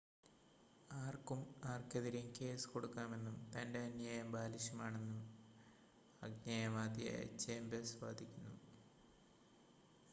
[0.91, 1.41] """ആർക്കും
[1.65, 5.21] ആർക്കെതിരെയും കേസ് കൊടുക്കാമെന്നും" തന്റെ അന്യായം "ബാലിശമാണെന്നും"
[6.21, 8.55] ആജ്ഞേയവാദിയായ ചേമ്പേഴ്‌സ് വാദിക്കുന്നു.